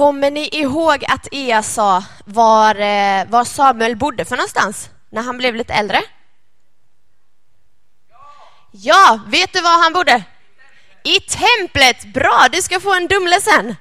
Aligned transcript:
Kommer 0.00 0.30
ni 0.30 0.48
ihåg 0.52 1.04
att 1.08 1.28
Ea 1.32 1.62
sa 1.62 2.04
var, 2.24 2.74
eh, 2.74 3.24
var 3.28 3.44
Samuel 3.44 3.96
bodde 3.96 4.24
för 4.24 4.36
någonstans 4.36 4.90
när 5.10 5.22
han 5.22 5.38
blev 5.38 5.54
lite 5.54 5.72
äldre? 5.72 6.02
Ja, 8.70 9.20
vet 9.26 9.52
du 9.52 9.60
var 9.60 9.82
han 9.82 9.92
bodde? 9.92 10.22
I 11.04 11.20
templet! 11.20 12.14
Bra, 12.14 12.46
du 12.52 12.62
ska 12.62 12.80
få 12.80 12.94
en 12.94 13.06
Dumle 13.06 13.40
sen. 13.40 13.76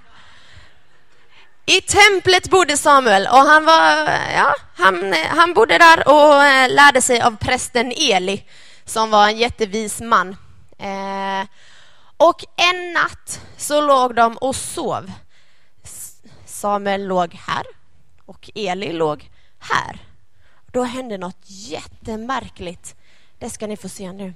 I 1.66 1.82
templet 1.82 2.50
bodde 2.50 2.78
Samuel 2.78 3.28
och 3.28 3.38
han, 3.38 3.66
var, 3.66 4.08
eh, 4.08 4.36
ja, 4.36 4.56
han, 4.78 5.14
eh, 5.14 5.28
han 5.28 5.54
bodde 5.54 5.78
där 5.78 6.08
och 6.08 6.70
lärde 6.70 7.02
sig 7.02 7.22
av 7.22 7.38
prästen 7.38 7.92
Eli 7.92 8.44
som 8.86 9.10
var 9.10 9.28
en 9.28 9.38
jättevis 9.38 10.02
man. 10.02 10.38
Eh, 10.80 11.48
och 12.18 12.44
en 12.56 12.94
natt 12.94 13.42
så 13.58 13.82
låg 13.82 14.16
de 14.16 14.38
och 14.38 14.56
sov. 14.56 15.12
Samuel 16.60 17.08
låg 17.08 17.34
här 17.34 17.64
och 18.26 18.50
Eli 18.56 18.94
låg 18.94 19.30
här. 19.60 20.00
Då 20.72 20.84
hände 20.84 21.18
något 21.18 21.38
jättemärkligt. 21.46 22.96
Det 23.38 23.50
ska 23.50 23.68
ni 23.68 23.78
få 23.78 23.90
se 23.90 24.12
nu. 24.12 24.34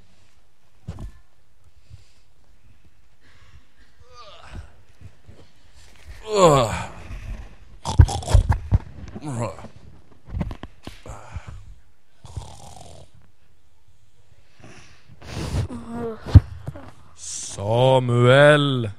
Samuel! 17.16 18.90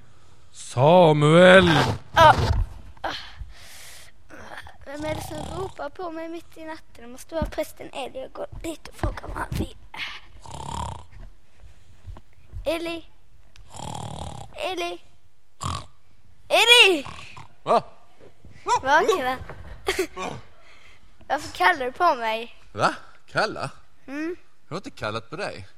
Samuel! 0.52 1.70
Vem 4.94 5.04
är 5.04 5.14
det 5.14 5.22
som 5.22 5.60
ropar 5.62 5.90
på 5.90 6.10
mig 6.10 6.28
mitt 6.28 6.56
i 6.56 6.64
natten? 6.64 7.04
Det 7.04 7.06
måste 7.06 7.34
vara 7.34 7.46
prästen 7.46 7.90
Eli. 7.92 8.20
Jag 8.20 8.32
går 8.32 8.46
dit 8.62 8.88
och 8.88 8.94
frågar 8.94 9.28
vad 9.28 9.36
han 9.36 9.46
vill. 9.50 9.76
Eli? 12.64 13.06
Eli? 14.54 15.02
Eli! 16.48 17.06
Va? 17.62 17.82
Vakna. 18.64 19.36
Varför 21.28 21.56
kallar 21.56 21.86
du 21.86 21.92
på 21.92 22.14
mig? 22.14 22.54
Va? 22.72 22.94
Kalla? 23.26 23.70
Mm. 24.06 24.36
Jag 24.68 24.74
har 24.74 24.76
inte 24.76 24.90
kallat 24.90 25.30
på 25.30 25.36
dig. 25.36 25.68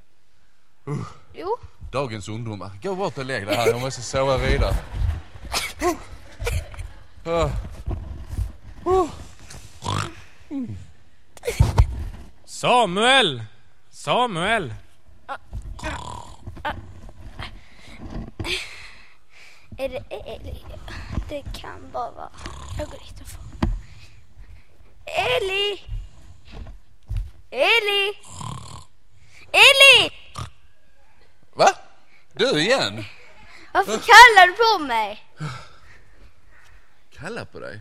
Jo. 1.35 1.57
Dagens 1.93 2.29
ungdomar. 2.29 2.71
Gå 2.83 2.95
bort 2.95 3.19
och 3.19 3.25
lägg 3.25 3.47
dig 3.47 3.57
här. 3.57 3.67
Jag 3.67 3.81
måste 3.81 4.03
sova 4.03 4.39
vidare. 4.39 4.75
Ah. 7.29 7.51
Samuel! 12.45 13.43
Samuel! 13.91 14.75
Är 19.79 19.89
det 19.89 20.05
Eli? 20.11 20.65
Det 21.29 21.43
kan 21.55 21.91
bara 21.93 22.11
vara... 22.11 22.31
Jag 22.79 22.89
går 22.89 22.99
dit 22.99 23.21
och 23.21 23.27
får... 23.27 23.43
Eli! 25.05 25.83
Eli! 27.51 28.13
Eli! 29.53 30.11
Va? 31.55 31.69
Du 32.33 32.61
igen? 32.61 33.05
Varför 33.75 33.93
kallar 33.93 34.47
du 34.47 34.53
på 34.53 34.85
mig? 34.85 35.25
Kalla 37.11 37.45
på 37.45 37.61
dig? 37.61 37.81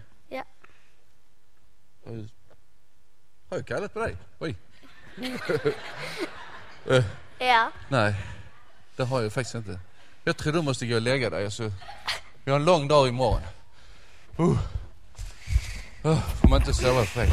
Har 2.05 3.57
jag, 3.57 3.67
kallat 3.67 3.93
på 3.93 3.99
dig? 3.99 4.15
Oj. 4.39 4.55
Ja. 7.39 7.71
Nej, 7.89 8.15
det 8.95 9.03
har 9.03 9.21
jag 9.21 9.33
faktiskt 9.33 9.55
inte. 9.55 9.79
Jag 10.23 10.37
tror 10.37 10.53
du 10.53 10.61
måste 10.61 10.87
gå 10.87 10.95
och 10.95 11.01
lägga 11.01 11.29
dig. 11.29 11.45
Alltså, 11.45 11.71
vi 12.43 12.51
har 12.51 12.59
en 12.59 12.65
lång 12.65 12.87
dag 12.87 13.07
imorgon. 13.07 13.41
Uh. 14.39 14.57
Uh, 16.05 16.19
får 16.19 16.47
man 16.47 16.59
inte 16.59 16.73
sova 16.73 17.05
fred. 17.05 17.29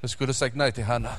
Jag 0.00 0.10
skulle 0.10 0.34
sagt 0.34 0.56
nej 0.56 0.72
till 0.72 0.84
Hanna. 0.84 1.12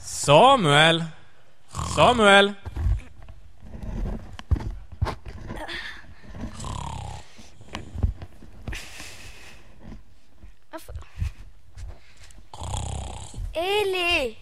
Samuel! 0.00 1.04
Samuel! 1.96 2.54
Varför? 10.70 10.94
Eli! 13.56 14.38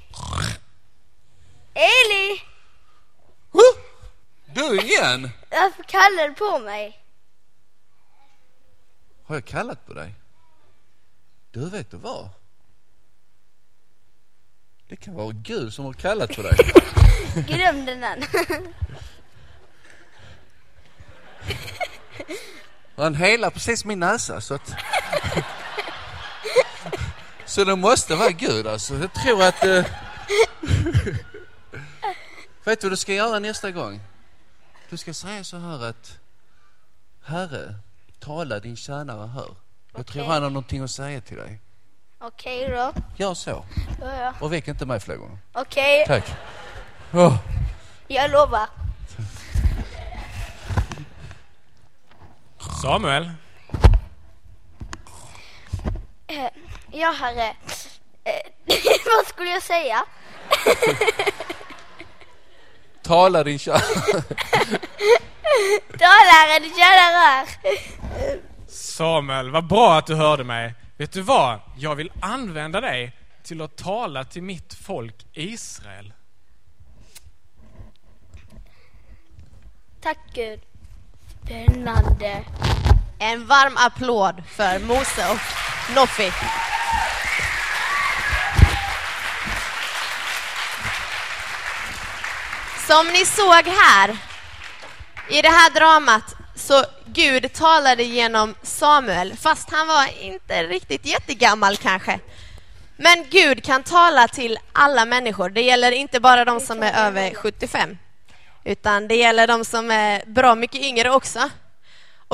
Eli! 1.75 2.41
Du 4.47 4.81
igen? 4.81 5.31
Varför 5.51 5.83
kallar 5.83 6.29
du 6.29 6.35
på 6.35 6.59
mig? 6.59 7.05
Har 9.25 9.35
jag 9.37 9.45
kallat 9.45 9.87
på 9.87 9.95
dig? 9.95 10.15
Du, 11.51 11.71
vet 11.71 11.91
du 11.91 11.97
vad? 11.97 12.29
Det 14.89 14.97
kan 14.97 15.15
vara 15.15 15.33
Gud 15.33 15.75
som 15.75 15.85
har 15.85 15.93
kallat 15.93 16.37
på 16.37 16.43
dig. 16.43 16.57
Glöm 17.47 17.85
den 17.85 18.05
än. 18.05 18.25
Han 22.97 23.15
helar 23.15 23.51
precis 23.51 23.85
min 23.85 24.01
näsa 24.01 24.41
så 24.41 24.55
att... 24.55 24.75
Så 27.55 27.65
det 27.65 27.77
måste 27.77 28.15
vara 28.15 28.31
Gud 28.31 28.67
alltså. 28.67 28.95
Jag 28.95 29.13
tror 29.13 29.43
att... 29.43 29.65
Eh... 29.65 29.71
Vet 32.65 32.81
du 32.81 32.87
vad 32.87 32.93
du 32.93 32.97
ska 32.97 33.15
göra 33.15 33.39
nästa 33.39 33.71
gång? 33.71 34.01
Du 34.91 34.97
ska 34.97 35.15
säga 35.15 35.45
så 35.45 35.59
här 35.59 35.85
att... 35.85 36.19
Herre, 37.25 37.75
tala 38.19 38.61
din 38.61 38.77
tjänare 38.77 39.27
hör. 39.27 39.55
Jag 39.97 40.07
tror 40.07 40.23
Okej. 40.23 40.33
han 40.33 40.43
har 40.43 40.51
någonting 40.51 40.83
att 40.83 40.91
säga 40.91 41.21
till 41.21 41.37
dig. 41.37 41.61
Okej 42.19 42.69
då. 42.69 42.93
Gör 43.17 43.35
så. 43.35 43.65
Ja, 44.01 44.17
ja. 44.21 44.35
Och 44.41 44.53
väck 44.53 44.69
inte 44.69 44.87
mig 44.87 45.01
fler 45.01 45.17
gånger. 45.17 45.39
Okej, 45.53 46.05
Tack. 46.07 46.33
Åh. 47.13 47.37
jag 48.09 48.31
lovar. 48.31 48.69
Samuel! 52.83 53.31
Eh, 56.27 56.47
Ja, 56.93 57.11
herre. 57.21 57.57
Eh, 58.25 58.33
vad 59.17 59.27
skulle 59.27 59.51
jag 59.51 59.63
säga? 59.63 60.05
Tala 63.03 63.45
din 63.45 63.59
tjänare. 63.59 63.83
Talaren, 65.99 66.71
kära 66.77 67.11
rör. 67.15 67.47
Samuel, 68.67 69.51
vad 69.51 69.67
bra 69.67 69.99
att 69.99 70.07
du 70.07 70.15
hörde 70.15 70.45
mig. 70.45 70.75
Vet 70.97 71.13
du 71.13 71.23
vad? 71.23 71.61
Jag 71.77 71.95
vill 71.95 72.13
använda 72.21 72.81
dig 72.81 73.13
till 73.43 73.63
att 73.63 73.77
tala 73.77 74.25
till 74.25 74.43
mitt 74.43 74.75
folk 74.75 75.27
Israel. 75.33 76.13
Tack 80.01 80.19
Gud. 80.35 80.61
Spännande. 81.45 82.45
En 83.19 83.47
varm 83.47 83.77
applåd 83.77 84.43
för 84.49 84.79
Mose 84.79 85.31
och 85.33 85.39
Noffi. 85.89 86.33
Som 92.87 93.07
ni 93.07 93.25
såg 93.27 93.67
här 93.67 94.17
i 95.29 95.43
det 95.43 95.49
här 95.49 95.71
dramat 95.71 96.35
så 96.57 96.85
Gud 97.07 97.53
talade 97.53 98.03
genom 98.03 98.55
Samuel 98.63 99.37
fast 99.37 99.71
han 99.71 99.87
var 99.87 100.23
inte 100.23 100.63
riktigt 100.63 101.07
jättegammal 101.07 101.77
kanske. 101.77 102.21
Men 102.97 103.25
Gud 103.31 103.65
kan 103.65 103.83
tala 103.83 104.29
till 104.29 104.59
alla 104.73 105.05
människor. 105.05 105.49
Det 105.49 105.63
gäller 105.63 105.93
inte 105.93 106.21
bara 106.21 106.45
de 106.45 106.61
som 106.61 106.83
är 106.83 107.07
över 107.07 107.35
75 107.35 107.99
utan 108.65 109.09
det 109.09 109.17
gäller 109.17 109.47
de 109.47 109.65
som 109.65 109.91
är 109.91 110.23
bra 110.27 110.55
mycket 110.55 110.81
yngre 110.81 111.11
också. 111.11 111.51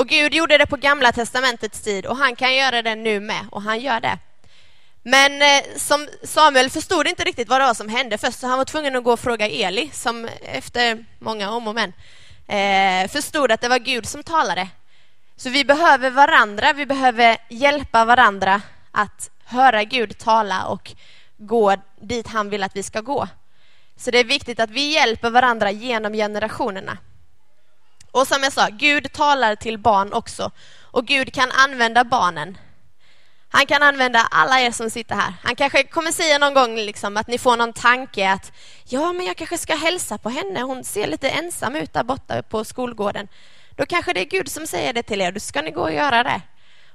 Och 0.00 0.08
Gud 0.08 0.34
gjorde 0.34 0.58
det 0.58 0.66
på 0.66 0.76
Gamla 0.76 1.12
testamentets 1.12 1.80
tid 1.80 2.06
och 2.06 2.16
han 2.16 2.36
kan 2.36 2.54
göra 2.54 2.82
det 2.82 2.94
nu 2.94 3.20
med 3.20 3.46
och 3.50 3.62
han 3.62 3.80
gör 3.80 4.00
det. 4.00 4.18
Men 5.02 5.42
eh, 5.42 5.76
som 5.76 6.08
Samuel 6.22 6.70
förstod 6.70 7.06
inte 7.06 7.24
riktigt 7.24 7.48
vad 7.48 7.60
det 7.60 7.64
var 7.64 7.74
som 7.74 7.88
hände 7.88 8.18
först 8.18 8.38
så 8.38 8.46
han 8.46 8.58
var 8.58 8.64
tvungen 8.64 8.96
att 8.96 9.04
gå 9.04 9.12
och 9.12 9.20
fråga 9.20 9.48
Eli 9.48 9.90
som 9.92 10.28
efter 10.42 11.04
många 11.18 11.50
om 11.50 11.68
och 11.68 11.74
men 11.74 11.92
eh, 12.48 13.10
förstod 13.10 13.52
att 13.52 13.60
det 13.60 13.68
var 13.68 13.78
Gud 13.78 14.06
som 14.06 14.22
talade. 14.22 14.68
Så 15.36 15.50
vi 15.50 15.64
behöver 15.64 16.10
varandra, 16.10 16.72
vi 16.72 16.86
behöver 16.86 17.36
hjälpa 17.48 18.04
varandra 18.04 18.62
att 18.90 19.30
höra 19.44 19.84
Gud 19.84 20.18
tala 20.18 20.66
och 20.66 20.92
gå 21.36 21.76
dit 22.00 22.26
han 22.26 22.50
vill 22.50 22.62
att 22.62 22.76
vi 22.76 22.82
ska 22.82 23.00
gå. 23.00 23.28
Så 23.96 24.10
det 24.10 24.18
är 24.18 24.24
viktigt 24.24 24.60
att 24.60 24.70
vi 24.70 24.94
hjälper 24.94 25.30
varandra 25.30 25.70
genom 25.70 26.12
generationerna. 26.12 26.98
Och 28.10 28.26
som 28.26 28.42
jag 28.42 28.52
sa, 28.52 28.68
Gud 28.72 29.12
talar 29.12 29.56
till 29.56 29.78
barn 29.78 30.12
också. 30.12 30.50
Och 30.82 31.06
Gud 31.06 31.34
kan 31.34 31.50
använda 31.50 32.04
barnen. 32.04 32.58
Han 33.52 33.66
kan 33.66 33.82
använda 33.82 34.28
alla 34.30 34.60
er 34.60 34.70
som 34.70 34.90
sitter 34.90 35.14
här. 35.14 35.34
Han 35.42 35.56
kanske 35.56 35.84
kommer 35.84 36.12
säga 36.12 36.38
någon 36.38 36.54
gång 36.54 36.76
liksom 36.76 37.16
att 37.16 37.26
ni 37.26 37.38
får 37.38 37.56
någon 37.56 37.72
tanke 37.72 38.30
att 38.30 38.52
ja, 38.84 39.12
men 39.12 39.26
jag 39.26 39.36
kanske 39.36 39.58
ska 39.58 39.74
hälsa 39.74 40.18
på 40.18 40.28
henne. 40.28 40.62
Hon 40.62 40.84
ser 40.84 41.06
lite 41.06 41.30
ensam 41.30 41.76
ut 41.76 41.92
där 41.92 42.02
borta 42.02 42.42
på 42.42 42.64
skolgården. 42.64 43.28
Då 43.76 43.86
kanske 43.86 44.12
det 44.12 44.20
är 44.20 44.24
Gud 44.24 44.48
som 44.48 44.66
säger 44.66 44.92
det 44.92 45.02
till 45.02 45.20
er. 45.20 45.32
Då 45.32 45.40
ska 45.40 45.62
ni 45.62 45.70
gå 45.70 45.82
och 45.82 45.92
göra 45.92 46.22
det. 46.22 46.40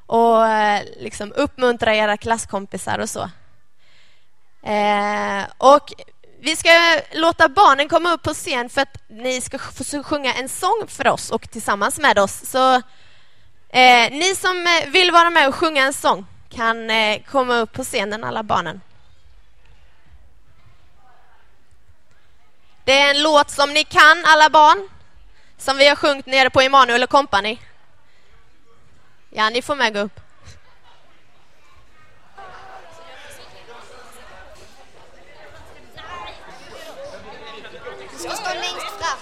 Och 0.06 0.48
eh, 0.48 0.84
liksom 1.00 1.34
uppmuntra 1.36 1.96
era 1.96 2.18
klasskompisar 2.18 3.00
och 3.00 3.10
så. 3.10 3.30
Eh, 4.70 5.44
och 5.58 5.94
vi 6.46 6.56
ska 6.56 7.02
låta 7.12 7.50
barnen 7.50 7.90
komma 7.90 8.14
upp 8.14 8.24
på 8.24 8.34
scen 8.34 8.70
för 8.70 8.82
att 8.82 8.98
ni 9.08 9.42
ska 9.42 9.60
få 9.60 10.04
sjunga 10.04 10.34
en 10.34 10.50
sång 10.50 10.88
för 10.88 11.08
oss 11.08 11.30
och 11.32 11.52
tillsammans 11.52 12.00
med 12.00 12.20
oss. 12.20 12.50
Så 12.52 12.76
eh, 13.70 14.12
ni 14.12 14.36
som 14.36 14.68
eh, 14.68 14.90
vill 14.90 15.12
vara 15.12 15.30
med 15.30 15.48
och 15.48 15.56
sjunga 15.56 15.84
en 15.84 15.94
sång 15.94 16.26
kan 16.50 16.90
eh, 16.90 17.22
komma 17.32 17.56
upp 17.58 17.74
på 17.74 17.84
scenen, 17.84 18.24
alla 18.24 18.44
barnen. 18.44 18.82
Det 22.84 23.00
är 23.00 23.10
en 23.10 23.24
låt 23.24 23.52
som 23.52 23.74
ni 23.74 23.84
kan, 23.84 24.24
alla 24.26 24.50
barn, 24.50 24.90
som 25.58 25.78
vi 25.78 25.88
har 25.88 25.96
sjungit 25.96 26.26
nere 26.26 26.50
på 26.50 26.62
Emanuel 26.62 27.04
och 27.04 27.10
Company. 27.10 27.58
Ja, 29.30 29.50
ni 29.50 29.62
får 29.62 29.76
med 29.76 29.94
gå 29.94 30.00
upp. 30.00 30.20
Du 38.16 38.20
ska 38.20 38.30
stå 38.30 38.54
längst 38.54 38.72
fram. 38.72 38.76
Du 38.78 38.90
måste 38.90 38.94
vara 38.94 39.04
på 39.04 39.12
om. 39.12 39.15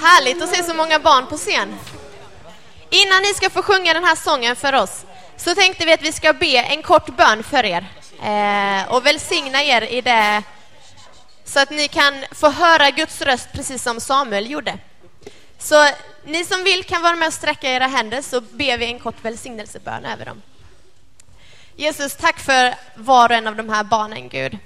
Härligt 0.00 0.42
att 0.42 0.54
se 0.54 0.62
så 0.62 0.74
många 0.74 0.98
barn 0.98 1.26
på 1.26 1.36
scen. 1.36 1.74
Innan 2.90 3.22
ni 3.22 3.34
ska 3.34 3.50
få 3.50 3.62
sjunga 3.62 3.94
den 3.94 4.04
här 4.04 4.16
sången 4.16 4.56
för 4.56 4.72
oss 4.72 5.04
så 5.36 5.54
tänkte 5.54 5.84
vi 5.84 5.92
att 5.92 6.02
vi 6.02 6.12
ska 6.12 6.32
be 6.32 6.56
en 6.58 6.82
kort 6.82 7.16
bön 7.16 7.42
för 7.42 7.64
er 7.64 7.86
eh, 8.22 8.92
och 8.92 9.06
välsigna 9.06 9.62
er 9.62 9.82
i 9.82 10.00
det 10.00 10.42
så 11.44 11.60
att 11.60 11.70
ni 11.70 11.88
kan 11.88 12.14
få 12.32 12.50
höra 12.50 12.90
Guds 12.90 13.22
röst 13.22 13.48
precis 13.52 13.82
som 13.82 14.00
Samuel 14.00 14.50
gjorde. 14.50 14.78
Så 15.58 15.88
ni 16.24 16.44
som 16.44 16.64
vill 16.64 16.84
kan 16.84 17.02
vara 17.02 17.16
med 17.16 17.28
och 17.28 17.34
sträcka 17.34 17.70
era 17.70 17.86
händer 17.86 18.22
så 18.22 18.40
ber 18.40 18.78
vi 18.78 18.86
en 18.86 18.98
kort 18.98 19.24
välsignelsebön 19.24 20.04
över 20.04 20.24
dem. 20.24 20.42
Jesus, 21.78 22.16
tack 22.16 22.38
för 22.38 22.74
var 22.94 23.28
och 23.28 23.34
en 23.34 23.46
av 23.46 23.56
de 23.56 23.68
här 23.68 23.84
barnen, 23.84 24.28
Gud. 24.28 24.58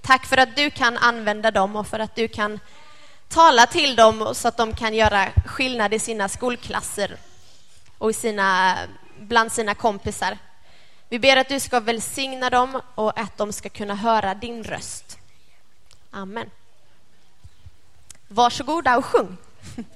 Tack 0.00 0.26
för 0.26 0.36
att 0.36 0.56
du 0.56 0.70
kan 0.70 0.96
använda 0.96 1.50
dem 1.50 1.76
och 1.76 1.86
för 1.86 1.98
att 1.98 2.14
du 2.14 2.28
kan 2.28 2.60
tala 3.28 3.66
till 3.66 3.96
dem 3.96 4.34
så 4.34 4.48
att 4.48 4.56
de 4.56 4.74
kan 4.74 4.94
göra 4.94 5.28
skillnad 5.46 5.94
i 5.94 5.98
sina 5.98 6.28
skolklasser 6.28 7.16
och 7.98 8.10
i 8.10 8.12
sina, 8.12 8.78
bland 9.18 9.52
sina 9.52 9.74
kompisar. 9.74 10.38
Vi 11.08 11.18
ber 11.18 11.36
att 11.36 11.48
du 11.48 11.60
ska 11.60 11.80
välsigna 11.80 12.50
dem 12.50 12.80
och 12.94 13.18
att 13.20 13.38
de 13.38 13.52
ska 13.52 13.68
kunna 13.68 13.94
höra 13.94 14.34
din 14.34 14.64
röst. 14.64 15.18
Amen. 16.10 16.50
Varsågoda 18.28 18.96
och 18.96 19.04
sjung. 19.04 19.36